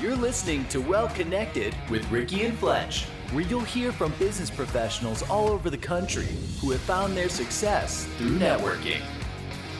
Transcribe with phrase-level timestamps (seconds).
[0.00, 5.28] You're listening to Well Connected with Ricky and Fletch, where you'll hear from business professionals
[5.28, 6.28] all over the country
[6.60, 9.02] who have found their success through networking.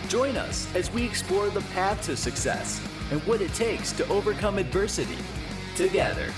[0.08, 4.58] Join us as we explore the path to success and what it takes to overcome
[4.58, 5.18] adversity
[5.76, 6.32] together.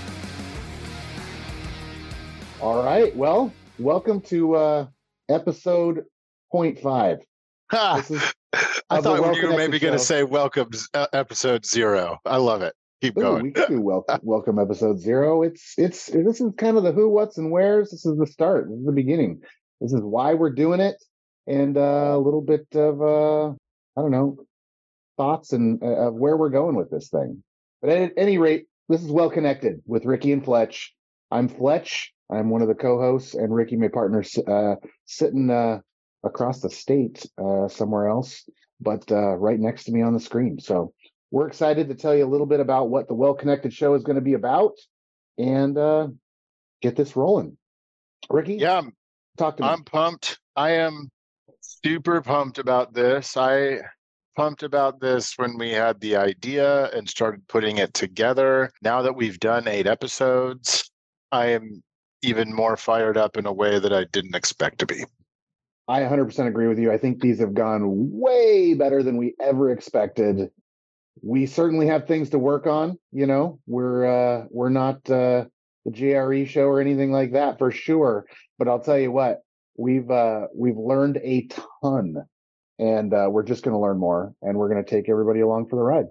[2.59, 3.15] All right.
[3.15, 4.87] Well, welcome to uh,
[5.27, 6.05] episode
[6.53, 7.17] 0.5.
[7.71, 7.95] Ha!
[7.95, 8.33] This is
[8.91, 12.19] I of the thought you were maybe going to say welcome uh, episode zero.
[12.25, 12.75] I love it.
[13.01, 13.43] Keep Ooh, going.
[13.45, 15.41] we do welcome, welcome episode zero.
[15.41, 17.89] It's it's this is kind of the who, what's, and where's.
[17.89, 18.67] This is the start.
[18.69, 19.41] This is the beginning.
[19.79, 21.03] This is why we're doing it,
[21.47, 24.37] and uh, a little bit of uh, I don't know
[25.17, 27.43] thoughts and uh, of where we're going with this thing.
[27.81, 30.93] But at any rate, this is well connected with Ricky and Fletch.
[31.31, 32.13] I'm Fletch.
[32.31, 35.79] I'm one of the co-hosts, and Ricky, my partner, uh, sitting uh,
[36.23, 38.47] across the state uh, somewhere else,
[38.79, 40.59] but uh, right next to me on the screen.
[40.59, 40.93] So
[41.31, 44.03] we're excited to tell you a little bit about what the Well Connected Show is
[44.03, 44.73] going to be about,
[45.37, 46.09] and uh,
[46.81, 47.57] get this rolling.
[48.29, 48.81] Ricky, Yeah,
[49.37, 49.69] talk to me.
[49.69, 50.39] I'm pumped.
[50.55, 51.09] I am
[51.61, 53.37] super pumped about this.
[53.37, 53.79] I
[54.35, 58.71] pumped about this when we had the idea and started putting it together.
[58.81, 60.89] Now that we've done eight episodes,
[61.31, 61.81] I am
[62.21, 65.03] even more fired up in a way that I didn't expect to be.
[65.87, 66.91] I 100% agree with you.
[66.91, 70.49] I think these have gone way better than we ever expected.
[71.21, 72.97] We certainly have things to work on.
[73.11, 75.45] You know, we're uh, we're not uh,
[75.85, 78.25] the JRE show or anything like that for sure.
[78.57, 79.39] But I'll tell you what,
[79.77, 81.47] we've uh, we've learned a
[81.81, 82.15] ton,
[82.79, 85.67] and uh, we're just going to learn more, and we're going to take everybody along
[85.67, 86.05] for the ride.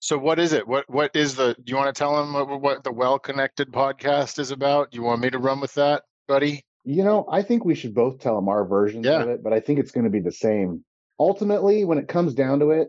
[0.00, 0.68] So what is it?
[0.68, 1.54] What what is the?
[1.54, 4.94] Do you want to tell them what, what the Well Connected podcast is about?
[4.94, 6.64] You want me to run with that, buddy?
[6.84, 9.22] You know, I think we should both tell them our versions Yeah.
[9.22, 10.84] of it, but I think it's going to be the same.
[11.18, 12.88] Ultimately, when it comes down to it,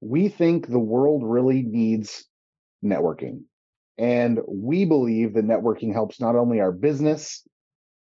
[0.00, 2.26] we think the world really needs
[2.84, 3.42] networking.
[3.98, 7.46] And we believe that networking helps not only our business,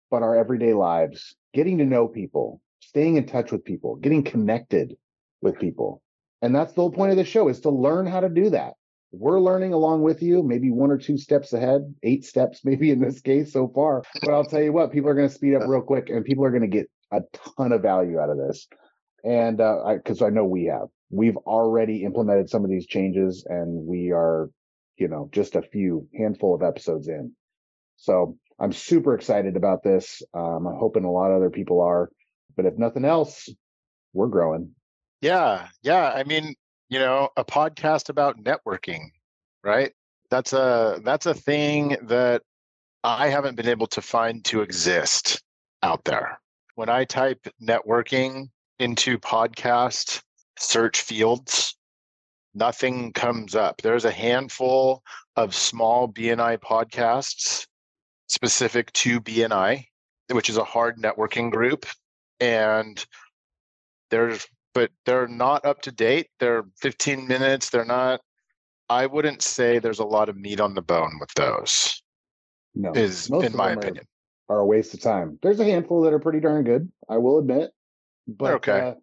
[0.10, 4.96] but our everyday lives, getting to know people, staying in touch with people, getting connected
[5.42, 6.02] with people.
[6.42, 8.74] And that's the whole point of the show is to learn how to do that.
[9.12, 13.00] We're learning along with you, maybe one or two steps ahead, eight steps, maybe in
[13.00, 14.04] this case so far.
[14.22, 16.46] But I'll tell you what, people are going to speed up real quick and people
[16.46, 17.22] are going to get a
[17.58, 18.68] ton of value out of this.
[19.24, 23.86] And uh, I, I know we have, we've already implemented some of these changes and
[23.86, 24.50] we are,
[24.98, 27.34] you know, just a few handful of episodes in.
[27.98, 30.22] So I'm super excited about this.
[30.34, 32.10] Um, I'm hoping a lot of other people are,
[32.56, 33.50] but if nothing else,
[34.14, 34.72] we're growing.
[35.22, 36.12] Yeah, yeah.
[36.16, 36.56] I mean,
[36.90, 39.06] you know, a podcast about networking,
[39.64, 39.92] right?
[40.30, 42.42] That's a that's a thing that
[43.04, 45.44] I haven't been able to find to exist
[45.84, 46.40] out there.
[46.76, 50.22] When I type networking into podcast
[50.60, 51.76] search fields,
[52.54, 53.82] nothing comes up.
[53.82, 55.04] There's a handful
[55.36, 57.66] of small BNI podcasts
[58.28, 59.86] specific to BNI,
[60.32, 61.86] which is a hard networking group.
[62.40, 63.04] And
[64.10, 66.28] there's but they're not up to date.
[66.40, 67.70] They're 15 minutes.
[67.70, 68.22] They're not.
[68.90, 72.02] I wouldn't say there's a lot of meat on the bone with those.
[72.74, 74.06] No, Is most in my them are- opinion.
[74.50, 75.40] are a waste of time.
[75.42, 77.72] There's a handful that are pretty darn good, I will admit,
[78.28, 78.80] but okay.
[78.80, 78.94] uh,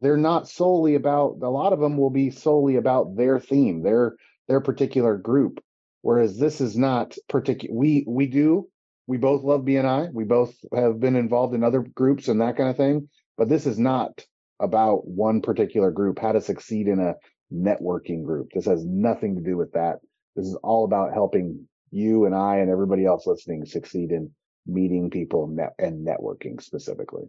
[0.00, 1.38] they're not solely about.
[1.42, 4.16] A lot of them will be solely about their theme, their
[4.46, 5.60] their particular group.
[6.02, 7.74] Whereas this is not particular.
[7.74, 8.68] We we do
[9.08, 10.12] we both love BNI.
[10.12, 13.08] We both have been involved in other groups and that kind of thing.
[13.38, 14.24] But this is not
[14.60, 16.18] about one particular group.
[16.18, 17.14] How to succeed in a
[17.52, 18.50] networking group.
[18.52, 19.96] This has nothing to do with that.
[20.36, 24.30] This is all about helping you and I and everybody else listening succeed in
[24.66, 25.44] meeting people
[25.78, 27.24] and networking specifically.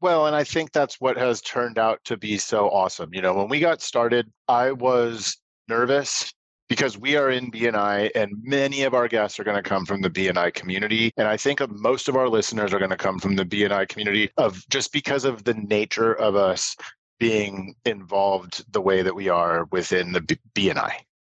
[0.00, 3.14] Well, and I think that's what has turned out to be so awesome.
[3.14, 5.36] You know, when we got started, I was
[5.68, 6.32] nervous
[6.68, 10.00] because we are in BNI and many of our guests are going to come from
[10.02, 11.12] the BNI community.
[11.16, 13.88] And I think of most of our listeners are going to come from the BNI
[13.88, 16.76] community of just because of the nature of us
[17.18, 20.92] being involved the way that we are within the B- BNI.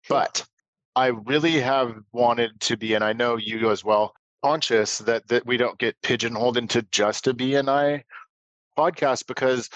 [0.09, 0.45] But
[0.95, 4.15] I really have wanted to be, and I know you as well,
[4.45, 8.03] conscious that that we don't get pigeonholed into just a BNI
[8.77, 9.69] podcast because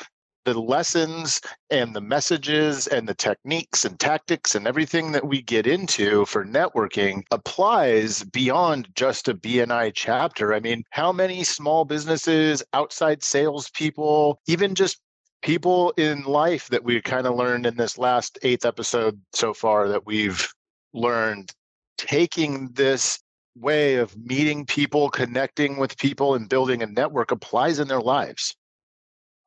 [0.44, 1.40] the lessons
[1.70, 6.44] and the messages and the techniques and tactics and everything that we get into for
[6.44, 10.54] networking applies beyond just a BNI chapter.
[10.54, 15.00] I mean, how many small businesses, outside salespeople, even just
[15.42, 19.88] people in life that we kind of learned in this last eighth episode so far
[19.88, 20.52] that we've
[20.94, 21.52] learned
[21.98, 23.18] taking this
[23.54, 28.54] way of meeting people, connecting with people, and building a network applies in their lives.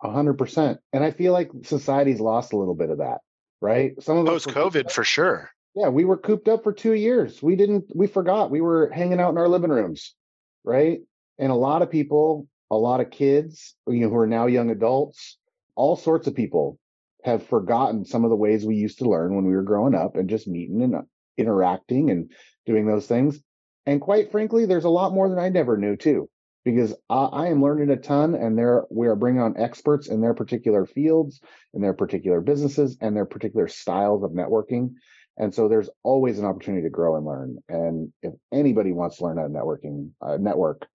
[0.03, 0.79] A hundred percent.
[0.93, 3.19] And I feel like society's lost a little bit of that,
[3.61, 3.93] right?
[4.01, 5.51] Some of Post COVID, for sure.
[5.75, 7.41] Yeah, we were cooped up for two years.
[7.41, 10.15] We didn't, we forgot we were hanging out in our living rooms,
[10.63, 10.99] right?
[11.39, 14.69] And a lot of people, a lot of kids, you know, who are now young
[14.69, 15.37] adults,
[15.75, 16.77] all sorts of people
[17.23, 20.15] have forgotten some of the ways we used to learn when we were growing up
[20.15, 21.01] and just meeting and uh,
[21.37, 22.31] interacting and
[22.65, 23.39] doing those things.
[23.85, 26.29] And quite frankly, there's a lot more than I never knew too,
[26.63, 30.21] because I, I am learning a ton and there we are bringing on experts in
[30.21, 31.41] their particular fields,
[31.73, 34.93] in their particular businesses and their particular styles of networking.
[35.37, 37.57] And so there's always an opportunity to grow and learn.
[37.69, 40.87] And if anybody wants to learn how to networking uh, network,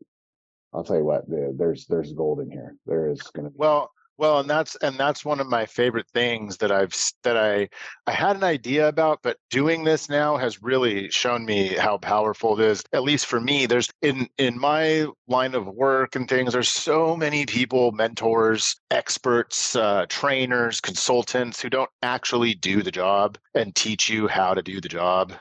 [0.73, 2.77] I'll tell you what, there's there's gold in here.
[2.85, 3.57] There is going to be.
[3.59, 7.69] Well, well, and that's and that's one of my favorite things that I've that I
[8.07, 12.59] I had an idea about, but doing this now has really shown me how powerful
[12.59, 12.83] it is.
[12.93, 16.55] At least for me, there's in in my line of work and things.
[16.55, 23.37] There's so many people, mentors, experts, uh, trainers, consultants who don't actually do the job
[23.55, 25.35] and teach you how to do the job.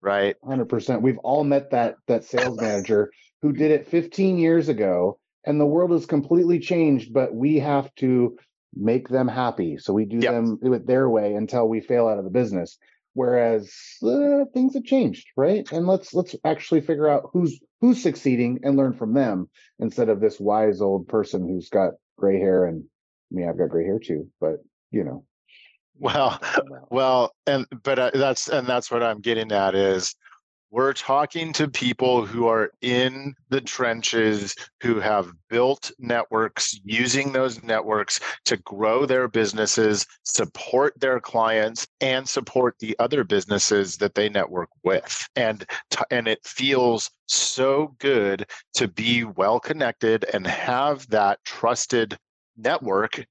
[0.00, 0.36] Right.
[0.42, 1.00] 100%.
[1.00, 3.12] We've all met that that sales manager
[3.42, 7.94] who did it 15 years ago and the world has completely changed, but we have
[7.96, 8.36] to
[8.74, 9.76] make them happy.
[9.78, 10.32] So we do yep.
[10.32, 12.78] them do it their way until we fail out of the business.
[13.14, 15.70] Whereas uh, things have changed, right?
[15.70, 20.20] And let's let's actually figure out who's who's succeeding and learn from them instead of
[20.20, 22.84] this wise old person who's got gray hair and
[23.30, 25.24] I mean I've got gray hair too, but you know.
[25.98, 26.40] Well,
[26.90, 30.14] well, and but uh, that's and that's what I'm getting at is
[30.72, 37.62] we're talking to people who are in the trenches, who have built networks, using those
[37.62, 44.30] networks to grow their businesses, support their clients, and support the other businesses that they
[44.30, 45.28] network with.
[45.36, 45.66] And,
[46.10, 52.16] and it feels so good to be well connected and have that trusted
[52.56, 53.26] network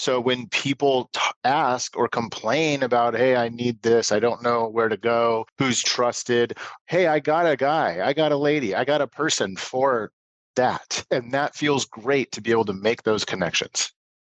[0.00, 4.68] so when people t- ask or complain about, hey, I need this, I don't know
[4.68, 8.84] where to go, who's trusted, hey, I got a guy, I got a lady, I
[8.84, 10.12] got a person for
[10.56, 11.04] that.
[11.10, 13.92] And that feels great to be able to make those connections.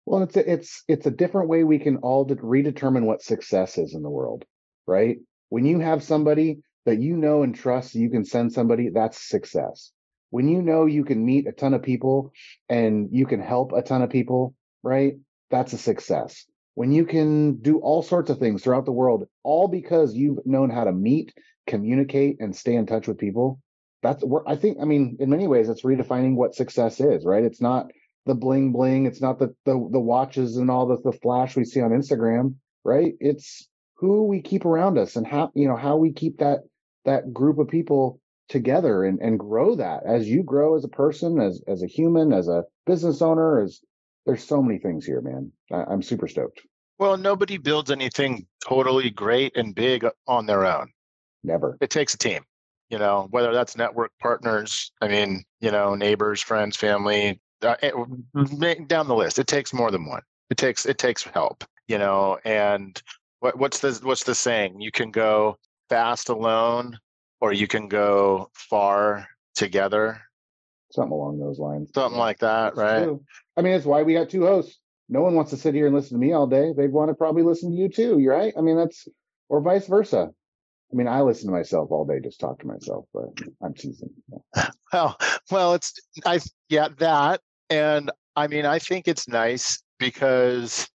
[0.06, 3.78] Well, it's a, it's it's a different way we can all de- redetermine what success
[3.78, 4.44] is in the world,
[4.86, 5.18] right?
[5.50, 9.92] When you have somebody that you know and trust, you can send somebody, that's success.
[10.30, 12.34] When you know you can meet a ton of people
[12.68, 15.14] and you can help a ton of people, right?
[15.54, 16.48] that's a success.
[16.76, 20.70] When you can do all sorts of things throughout the world, all because you've known
[20.70, 21.34] how to meet,
[21.68, 23.60] communicate, and stay in touch with people,
[24.02, 27.44] that's where I think, I mean, in many ways, it's redefining what success is, right?
[27.44, 27.92] It's not
[28.26, 31.64] the bling bling, it's not the the, the watches and all the, the flash we
[31.64, 33.14] see on Instagram, right?
[33.20, 36.60] It's who we keep around us and how, you know, how we keep that
[37.06, 38.20] that group of people
[38.50, 42.34] together and, and grow that as you grow as a person, as as a human,
[42.34, 43.80] as a business owner, as
[44.26, 45.52] there's so many things here, man.
[45.72, 46.62] I, I'm super stoked.
[47.00, 50.92] Well, nobody builds anything totally great and big on their own.
[51.44, 51.78] Never.
[51.82, 52.44] It takes a team,
[52.90, 57.94] you know, whether that's network partners, I mean, you know, neighbors, friends, family, uh, it,
[57.94, 58.86] mm-hmm.
[58.86, 59.40] down the list.
[59.40, 60.22] It takes more than one.
[60.50, 62.38] It takes it takes help, you know.
[62.46, 63.02] And
[63.40, 64.80] what, what's the what's the saying?
[64.80, 65.58] You can go
[65.90, 66.98] fast alone,
[67.42, 70.22] or you can go far together
[70.94, 71.92] something along those lines.
[71.94, 73.04] Something like that, right?
[73.04, 73.24] True.
[73.58, 74.80] I mean, it's why we got two hosts.
[75.10, 76.74] No one wants to sit here and listen to me all day.
[76.76, 78.20] They'd want to probably listen to you too.
[78.20, 78.54] You're right.
[78.58, 79.08] I mean, that's
[79.50, 80.30] or vice versa.
[80.92, 83.26] I mean, I listen to myself all day, just talk to myself, but
[83.62, 84.10] I'm teasing.
[84.56, 84.70] Yeah.
[84.94, 85.18] Well,
[85.50, 85.92] well, it's
[86.24, 90.88] I yeah that, and I mean, I think it's nice because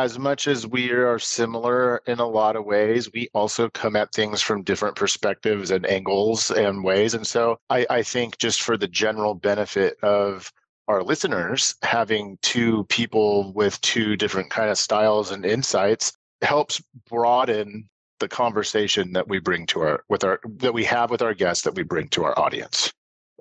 [0.00, 4.12] as much as we are similar in a lot of ways, we also come at
[4.12, 7.12] things from different perspectives and angles and ways.
[7.12, 10.50] And so I, I think just for the general benefit of
[10.88, 17.86] our listeners, having two people with two different kind of styles and insights helps broaden
[18.20, 21.64] the conversation that we bring to our with our that we have with our guests
[21.64, 22.90] that we bring to our audience.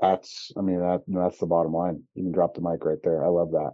[0.01, 2.03] That's I mean that that's the bottom line.
[2.15, 3.25] You can drop the mic right there.
[3.25, 3.71] I love that.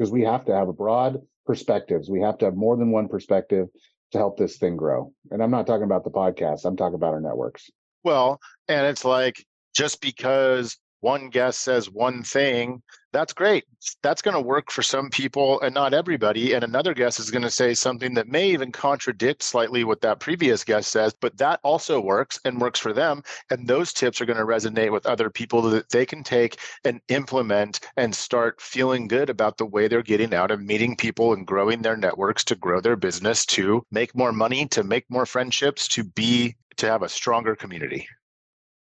[0.00, 2.08] Because we have to have a broad perspectives.
[2.08, 3.68] We have to have more than one perspective
[4.12, 5.12] to help this thing grow.
[5.30, 7.68] And I'm not talking about the podcast, I'm talking about our networks.
[8.02, 9.44] Well, and it's like
[9.76, 13.64] just because one guest says one thing, that's great.
[14.02, 16.52] That's going to work for some people and not everybody.
[16.52, 20.20] And another guest is going to say something that may even contradict slightly what that
[20.20, 23.22] previous guest says, but that also works and works for them.
[23.50, 27.00] And those tips are going to resonate with other people that they can take and
[27.08, 31.46] implement and start feeling good about the way they're getting out and meeting people and
[31.46, 35.88] growing their networks to grow their business, to make more money, to make more friendships,
[35.88, 38.06] to be, to have a stronger community.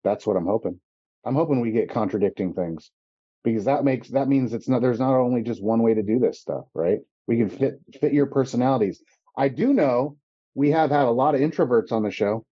[0.04, 0.80] That's what I'm hoping.
[1.28, 2.90] I'm hoping we get contradicting things
[3.44, 6.18] because that makes that means it's not there's not only just one way to do
[6.20, 7.00] this stuff, right?
[7.28, 9.02] We can fit fit your personalities.
[9.36, 10.18] I do know
[10.56, 12.46] we have had a lot of introverts on the show.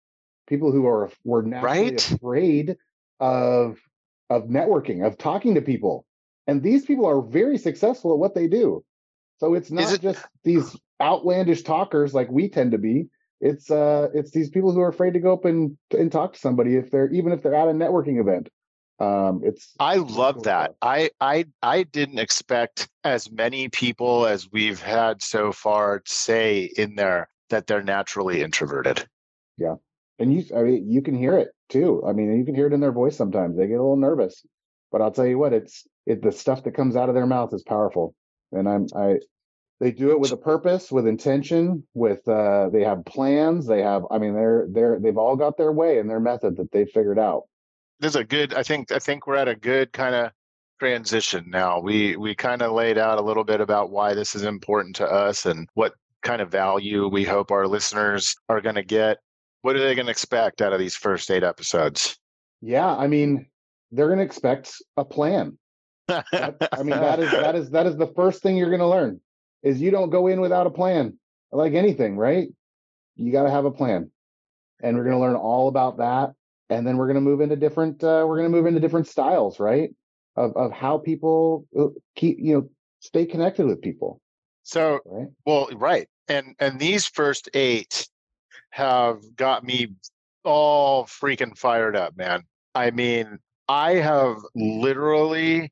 [0.48, 2.12] people who are were naturally Right?
[2.16, 2.76] afraid
[3.20, 3.78] of
[4.30, 6.06] of networking, of talking to people.
[6.48, 8.84] And these people are very successful at what they do.
[9.38, 13.08] So it's not it- just these outlandish talkers like we tend to be.
[13.40, 16.40] It's uh it's these people who are afraid to go up and and talk to
[16.40, 18.50] somebody if they're even if they're at a networking event.
[19.00, 20.76] Um it's I love that.
[20.80, 26.94] I I I didn't expect as many people as we've had so far say in
[26.94, 29.06] there that they're naturally introverted.
[29.58, 29.74] Yeah.
[30.18, 32.04] And you I mean you can hear it too.
[32.06, 33.56] I mean you can hear it in their voice sometimes.
[33.56, 34.44] They get a little nervous.
[34.92, 37.52] But I'll tell you what, it's it the stuff that comes out of their mouth
[37.52, 38.14] is powerful.
[38.52, 39.18] And I'm I
[39.80, 44.04] they do it with a purpose, with intention, with uh they have plans, they have
[44.10, 47.18] I mean they're they're they've all got their way and their method that they've figured
[47.18, 47.48] out.
[48.04, 50.30] This is a good I think I think we're at a good kind of
[50.78, 51.80] transition now.
[51.80, 55.06] We we kind of laid out a little bit about why this is important to
[55.06, 59.20] us and what kind of value we hope our listeners are going to get.
[59.62, 62.18] What are they going to expect out of these first 8 episodes?
[62.61, 63.46] Yeah, I mean,
[63.90, 65.56] they're gonna expect a plan.
[66.06, 68.87] That- I mean, that is that is that is the first thing you're going to
[68.87, 69.18] learn
[69.62, 71.18] is you don't go in without a plan.
[71.52, 72.49] Like anything, right?
[73.16, 74.11] You got to have a plan,
[74.82, 76.34] and we're going to learn all about that,
[76.71, 78.02] and then we're going to move into different.
[78.02, 79.90] Uh, we're going to move into different styles, right?
[80.37, 82.68] Of of how people uh, keep you know
[83.00, 84.21] stay connected with people,
[84.62, 85.28] so right?
[85.47, 86.09] Well, right.
[86.28, 88.09] And and these first eight
[88.71, 89.88] have got me
[90.44, 92.42] all freaking fired up, man.
[92.75, 95.71] I mean, I have literally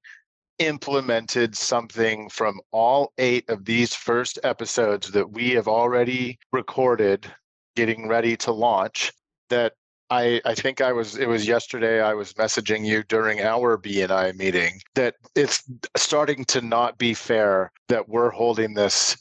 [0.58, 7.26] implemented something from all eight of these first episodes that we have already recorded,
[7.74, 9.12] getting ready to launch.
[9.48, 9.72] That
[10.12, 14.36] I I think I was it was yesterday I was messaging you during our BNI
[14.36, 15.62] meeting that it's
[15.96, 19.16] starting to not be fair that we're holding this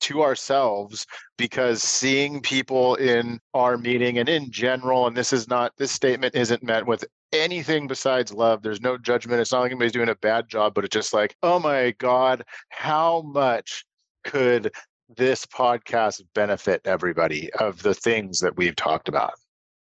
[0.00, 5.72] to ourselves because seeing people in our meeting and in general and this is not
[5.76, 8.62] this statement isn't meant with anything besides love.
[8.62, 9.40] There's no judgment.
[9.42, 12.44] It's not like anybody's doing a bad job but it's just like oh my god
[12.70, 13.84] how much
[14.24, 14.72] could
[15.18, 19.34] this podcast benefit everybody of the things that we've talked about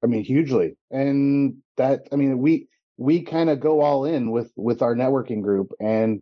[0.04, 2.68] I mean, hugely, and that I mean, we
[2.98, 6.22] we kind of go all in with with our networking group, and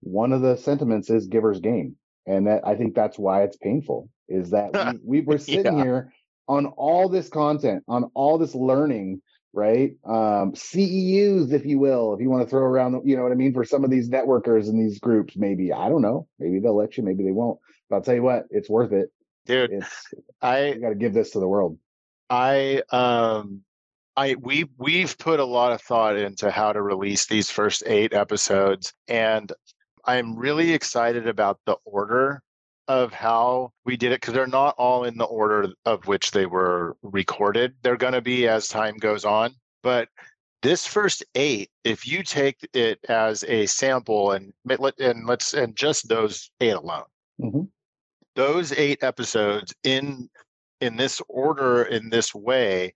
[0.00, 4.08] one of the sentiments is givers gain, and that I think that's why it's painful
[4.28, 5.84] is that we, we were sitting Yeah.
[5.84, 6.12] here
[6.48, 9.20] on all this content, on all this learning,
[9.52, 9.92] right?
[10.06, 13.36] Um, CEUs, if you will, if you want to throw around, you know what I
[13.36, 16.76] mean, for some of these networkers and these groups, maybe I don't know, maybe they'll
[16.76, 17.58] let you, maybe they won't.
[17.90, 19.10] But I'll tell you what, it's worth it.
[19.46, 21.78] dude It's i got to give this to the world.
[22.30, 23.62] I um
[24.16, 28.12] I we we've put a lot of thought into how to release these first 8
[28.12, 29.52] episodes and
[30.04, 32.42] I'm really excited about the order
[32.88, 36.46] of how we did it because they're not all in the order of which they
[36.46, 37.74] were recorded.
[37.82, 40.08] They're going to be as time goes on, but
[40.62, 45.76] this first 8 if you take it as a sample and let- and let's and
[45.76, 47.04] just those 8 alone.
[47.40, 47.68] Mhm.
[48.34, 50.28] Those 8 episodes in
[50.80, 52.94] in this order in this way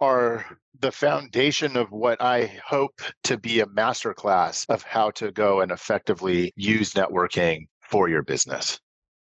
[0.00, 0.44] are
[0.80, 5.72] the foundation of what I hope to be a masterclass of how to go and
[5.72, 8.78] effectively use networking for your business.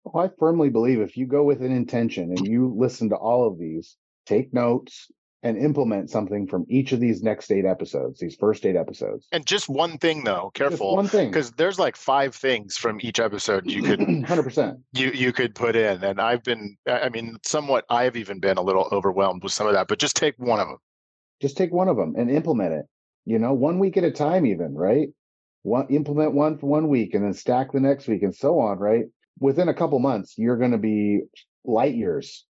[0.04, 3.48] Well, I firmly believe if you go with an intention and you listen to all
[3.48, 5.08] of these, take notes
[5.46, 9.28] and implement something from each of these next eight episodes, these first eight episodes.
[9.32, 10.88] And just one thing though, careful.
[10.90, 11.30] Just one thing.
[11.30, 14.82] because there's like five things from each episode you could 100%.
[14.94, 18.58] you you could put in and I've been I I mean somewhat I've even been
[18.58, 20.78] a little overwhelmed with some of that, but just take one of them.
[21.44, 22.86] Just take one of them and implement it.
[23.26, 25.10] You know, one week at a time, even, right?
[25.62, 28.80] One implement one for one week and then stack the next week and so on,
[28.80, 29.06] right?
[29.40, 31.22] Within a couple months, you're going to be
[31.66, 32.46] light years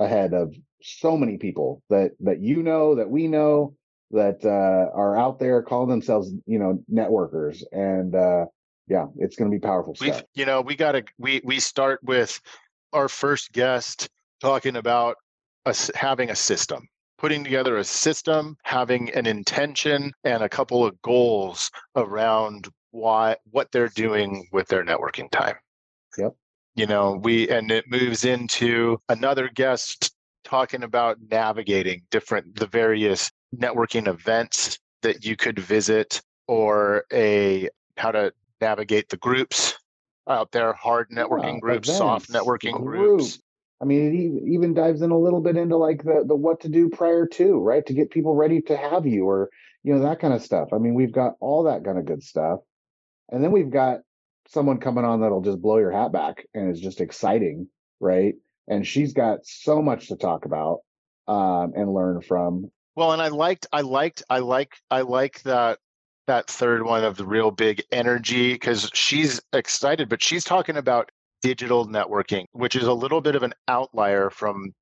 [0.00, 3.76] ahead of so many people that that you know, that we know,
[4.10, 7.62] that uh, are out there calling themselves, you know, networkers.
[7.70, 8.46] And uh,
[8.88, 10.26] yeah, it's going to be powerful We've stuff.
[10.34, 12.40] you know, we got to we we start with
[12.92, 14.08] our first guest
[14.40, 15.16] talking about
[15.66, 16.88] us having a system,
[17.18, 23.70] putting together a system, having an intention and a couple of goals around why what
[23.70, 25.54] they're doing with their networking time.
[26.18, 26.34] Yep.
[26.76, 33.30] You know, we and it moves into another guest talking about navigating different the various
[33.56, 39.76] networking events that you could visit or a how to navigate the groups
[40.28, 43.18] out there hard networking Yeah, groups soft networking group.
[43.18, 43.40] groups
[43.80, 46.68] I mean, it even dives in a little bit into like the the what to
[46.68, 47.84] do prior to, right?
[47.86, 49.48] To get people ready to have you, or
[49.82, 50.68] you know that kind of stuff.
[50.72, 52.60] I mean, we've got all that kind of good stuff,
[53.30, 54.00] and then we've got
[54.50, 57.68] someone coming on that'll just blow your hat back and is just exciting,
[58.00, 58.34] right?
[58.68, 60.80] And she's got so much to talk about.
[61.28, 62.70] um, and learn from.
[62.96, 65.78] Well, and I liked, I liked, I like, I like that
[66.26, 71.10] that third one of the real big energy because she's excited, but she's talking about
[71.42, 74.72] digital networking, which is a little bit of an outlier from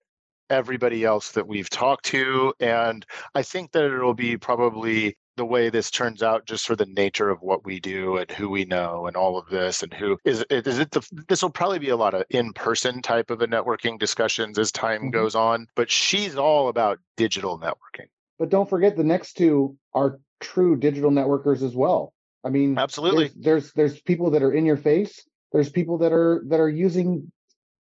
[0.50, 2.52] everybody else that we've talked to.
[2.60, 6.84] And I think that it'll be probably the way this turns out just for the
[6.84, 10.18] nature of what we do and who we know and all of this and who
[10.24, 13.40] is it is it the this will probably be a lot of in-person type of
[13.40, 15.10] a networking discussions as time mm-hmm.
[15.10, 18.08] goes on but she's all about digital networking.
[18.38, 22.12] But don't forget the next two are true digital networkers as well.
[22.44, 23.28] I mean absolutely.
[23.36, 25.24] there's there's, there's people that are in your face.
[25.52, 27.32] There's people that are that are using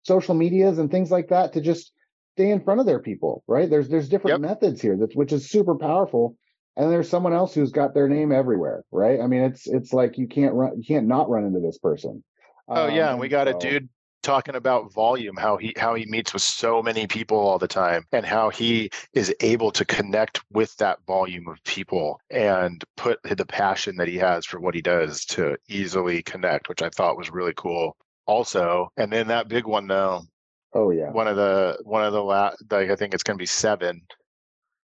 [0.03, 1.91] social medias and things like that to just
[2.35, 3.69] stay in front of their people right?
[3.69, 4.49] There's there's different yep.
[4.49, 6.37] methods here that which is super powerful
[6.77, 9.19] and there's someone else who's got their name everywhere right?
[9.19, 12.23] I mean it's it's like you can't run you can't not run into this person.
[12.69, 13.89] Oh um, yeah and we got so, a dude
[14.23, 18.03] talking about volume how he how he meets with so many people all the time
[18.11, 23.45] and how he is able to connect with that volume of people and put the
[23.45, 27.31] passion that he has for what he does to easily connect which i thought was
[27.31, 28.91] really cool also.
[28.97, 30.23] And then that big one though
[30.73, 31.11] oh yeah.
[31.11, 34.01] one of the one of the last like i think it's going to be seven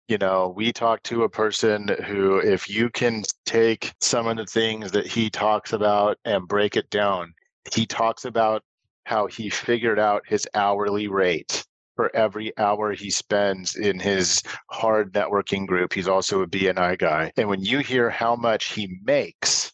[0.09, 4.47] you know, we talk to a person who, if you can take some of the
[4.47, 7.35] things that he talks about and break it down,
[7.73, 8.63] he talks about
[9.05, 11.63] how he figured out his hourly rate
[11.95, 15.93] for every hour he spends in his hard networking group.
[15.93, 17.31] He's also a BNI guy.
[17.37, 19.73] And when you hear how much he makes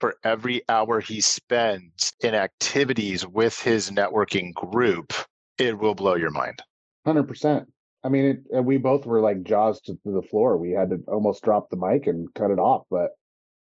[0.00, 5.12] for every hour he spends in activities with his networking group,
[5.58, 6.62] it will blow your mind.
[7.06, 7.66] 100%.
[8.04, 10.56] I mean, it, we both were like jaws to, the floor.
[10.56, 13.10] We had to almost drop the mic and cut it off, but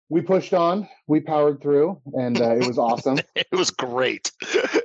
[0.08, 0.88] we pushed on.
[1.06, 3.18] We powered through, and uh, it was awesome.
[3.34, 4.30] it was great.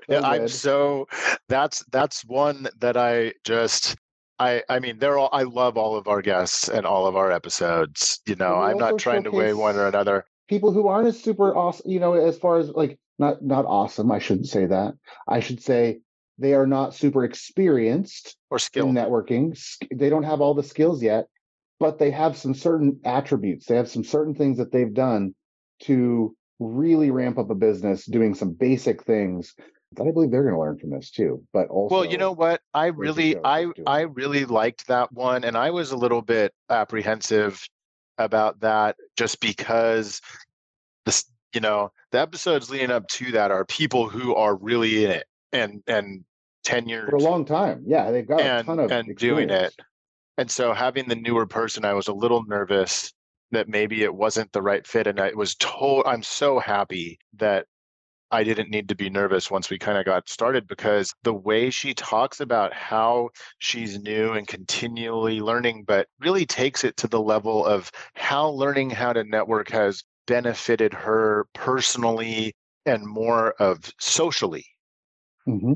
[0.09, 1.07] I'm so
[1.47, 3.95] that's that's one that I just
[4.39, 7.31] I I mean they're all I love all of our guests and all of our
[7.31, 8.21] episodes.
[8.25, 10.25] You know, I'm not trying to weigh one or another.
[10.47, 14.11] People who aren't as super awesome, you know, as far as like not not awesome.
[14.11, 14.95] I shouldn't say that.
[15.27, 15.99] I should say
[16.39, 19.59] they are not super experienced or skilled in networking.
[19.93, 21.27] They don't have all the skills yet,
[21.79, 23.65] but they have some certain attributes.
[23.65, 25.35] They have some certain things that they've done
[25.83, 29.53] to really ramp up a business doing some basic things
[29.93, 31.43] that I believe they're going to learn from this too.
[31.51, 32.61] But also, well, you know what?
[32.73, 37.67] I really, I, I really liked that one, and I was a little bit apprehensive
[38.17, 40.21] about that just because
[41.05, 45.11] this, you know, the episodes leading up to that are people who are really in
[45.11, 46.23] it and and
[46.65, 47.83] tenured for a long time.
[47.85, 49.73] Yeah, they've got and, a ton of and doing it.
[50.37, 53.11] And so having the newer person, I was a little nervous
[53.51, 55.07] that maybe it wasn't the right fit.
[55.07, 57.65] And I was told I'm so happy that
[58.31, 61.71] I didn't need to be nervous once we kind of got started because the way
[61.71, 67.19] she talks about how she's new and continually learning, but really takes it to the
[67.19, 72.53] level of how learning how to network has benefited her personally
[72.85, 74.65] and more of socially.
[75.47, 75.73] Mm-hmm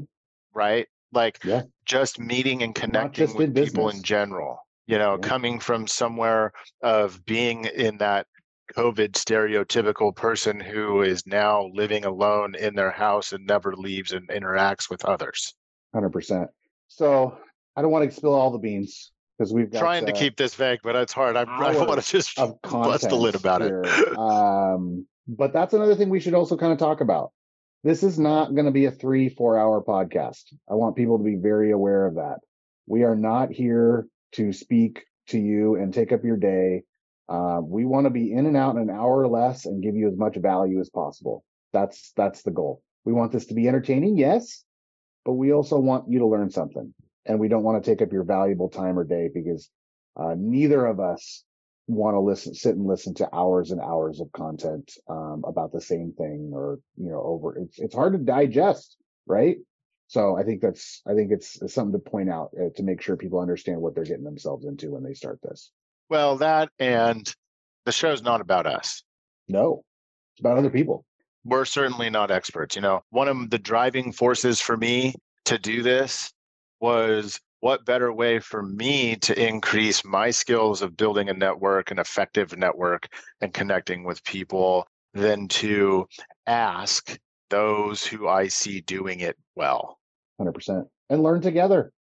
[0.53, 0.87] right?
[1.11, 1.63] Like yeah.
[1.85, 4.57] just meeting and connecting with in people in general.
[4.87, 5.27] You know, yeah.
[5.27, 8.27] coming from somewhere of being in that
[8.75, 14.27] COVID stereotypical person who is now living alone in their house and never leaves and
[14.29, 15.53] interacts with others.
[15.95, 16.47] 100%.
[16.87, 17.37] So
[17.75, 20.37] I don't want to spill all the beans because we've got, trying uh, to keep
[20.37, 21.35] this vague, but it's hard.
[21.35, 23.83] I, I want to just bust the lid about here.
[23.85, 24.17] it.
[24.17, 27.31] um, but that's another thing we should also kind of talk about
[27.83, 30.53] this is not going to be a three, four hour podcast.
[30.69, 32.37] I want people to be very aware of that.
[32.87, 36.83] We are not here to speak to you and take up your day.
[37.27, 39.95] Uh, we want to be in and out in an hour or less and give
[39.95, 41.43] you as much value as possible.
[41.73, 42.81] That's that's the goal.
[43.05, 44.63] We want this to be entertaining, yes,
[45.25, 46.93] but we also want you to learn something,
[47.25, 49.69] and we don't want to take up your valuable time or day because
[50.15, 51.43] uh, neither of us
[51.87, 55.81] want to listen, sit and listen to hours and hours of content um, about the
[55.81, 57.57] same thing, or you know, over.
[57.57, 59.57] It's it's hard to digest, right?
[60.07, 63.01] So I think that's I think it's, it's something to point out uh, to make
[63.01, 65.71] sure people understand what they're getting themselves into when they start this.
[66.09, 67.33] Well, that and
[67.85, 69.03] the show's not about us.
[69.47, 69.83] No,
[70.33, 71.05] it's about other people.
[71.45, 72.75] We're certainly not experts.
[72.75, 75.15] You know, one of the driving forces for me
[75.45, 76.31] to do this
[76.79, 81.97] was what better way for me to increase my skills of building a network, an
[81.97, 83.07] effective network,
[83.39, 86.05] and connecting with people than to
[86.45, 87.17] ask
[87.49, 89.97] those who I see doing it well?
[90.41, 90.87] 100%.
[91.09, 91.93] And learn together,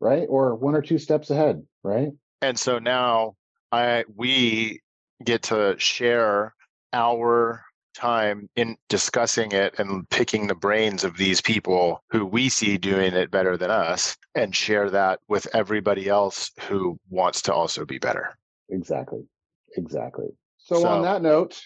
[0.00, 0.26] right?
[0.28, 2.10] Or one or two steps ahead, right?
[2.42, 3.36] And so now
[3.72, 4.82] I we
[5.24, 6.54] get to share
[6.92, 7.64] our
[7.96, 13.14] time in discussing it and picking the brains of these people who we see doing
[13.14, 17.98] it better than us and share that with everybody else who wants to also be
[17.98, 18.36] better.
[18.68, 19.24] Exactly.
[19.76, 20.28] Exactly.
[20.58, 21.60] So, so on that note,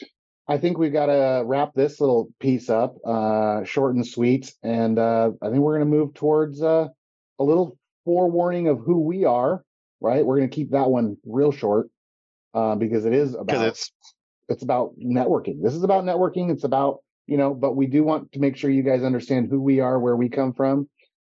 [0.48, 4.52] I think we've got to wrap this little piece up, uh, short and sweet.
[4.62, 6.88] And uh, I think we're going to move towards uh,
[7.38, 9.64] a little forewarning of who we are,
[10.00, 10.24] right?
[10.24, 11.88] We're going to keep that one real short
[12.54, 13.92] uh, because it is about it's
[14.50, 15.62] it's about networking.
[15.62, 16.50] This is about networking.
[16.50, 19.60] It's about you know, but we do want to make sure you guys understand who
[19.60, 20.88] we are, where we come from.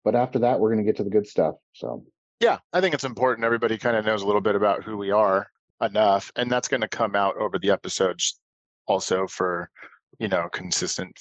[0.04, 1.56] But after that, we're going to get to the good stuff.
[1.72, 2.04] So
[2.38, 3.44] yeah, I think it's important.
[3.44, 5.48] Everybody kind of knows a little bit about who we are
[5.80, 8.38] enough, and that's going to come out over the episodes
[8.86, 9.70] also for
[10.18, 11.18] you know consistent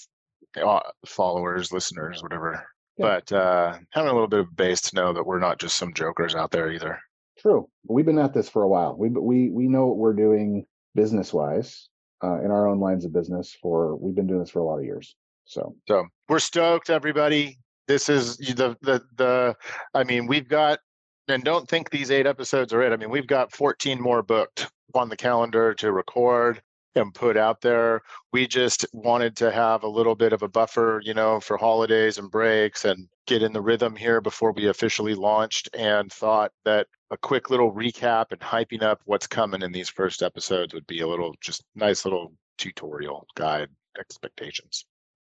[0.64, 2.66] uh, followers, listeners, whatever.
[2.98, 3.06] Yeah.
[3.06, 5.94] But uh, having a little bit of base to know that we're not just some
[5.94, 7.00] jokers out there either.
[7.40, 7.70] True.
[7.88, 8.96] We've been at this for a while.
[8.98, 10.66] We we we know what we're doing
[11.00, 11.88] business wise
[12.22, 13.56] uh, in our own lines of business.
[13.62, 15.16] For we've been doing this for a lot of years.
[15.46, 17.58] So so we're stoked, everybody.
[17.88, 19.56] This is the the the.
[19.94, 20.80] I mean, we've got
[21.30, 22.92] and don't think these eight episodes are it.
[22.92, 26.62] I mean, we've got 14 more booked on the calendar to record
[27.00, 28.02] and put out there.
[28.32, 32.18] We just wanted to have a little bit of a buffer, you know, for holidays
[32.18, 36.88] and breaks and get in the rhythm here before we officially launched and thought that
[37.12, 41.02] a quick little recap and hyping up what's coming in these first episodes would be
[41.02, 44.86] a little just nice little tutorial guide expectations.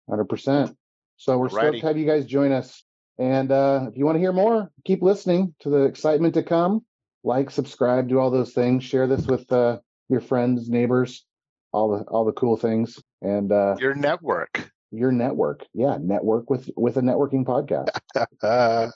[0.09, 0.75] 100%.
[1.17, 1.51] So we're Alrighty.
[1.51, 2.83] stoked to have you guys join us.
[3.17, 6.85] And uh, if you want to hear more, keep listening to the excitement to come.
[7.23, 8.85] Like, subscribe, do all those things.
[8.85, 11.25] Share this with uh, your friends, neighbors,
[11.71, 14.71] all the all the cool things and uh your network.
[14.91, 15.65] your network.
[15.73, 17.89] Yeah network with with a networking podcast.
[18.41, 18.89] Uh,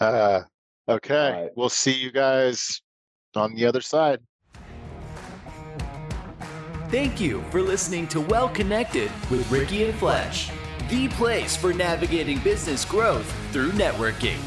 [0.00, 0.42] uh,
[0.88, 1.50] okay right.
[1.56, 2.80] we'll see you guys
[3.34, 4.20] on the other side.
[6.90, 10.50] Thank you for listening to well connected with ricky and fletch
[10.90, 14.38] the place for navigating business growth through networking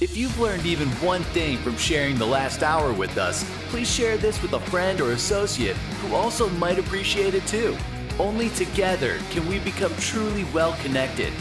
[0.00, 4.16] if you've learned even one thing from sharing the last hour with us, please share
[4.16, 7.76] this with a friend or associate who also might appreciate it too.
[8.18, 11.32] Only together can we become truly well connected.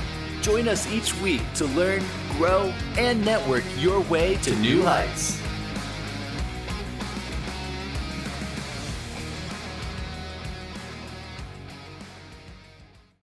[0.41, 5.41] Join us each week to learn, grow, and network your way to new heights.